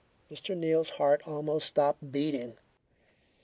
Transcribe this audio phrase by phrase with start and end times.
[0.31, 0.57] Mr.
[0.57, 2.57] Neal's heart almost stopped beating.